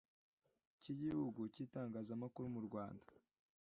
Cy 0.81 0.87
igihugu 0.93 1.41
cy 1.53 1.61
itangazamakuru 1.65 2.45
mu 2.55 2.61
rwanda 2.67 3.05